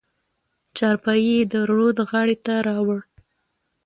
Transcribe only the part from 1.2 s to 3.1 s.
يې د رود غاړې ته راوړه.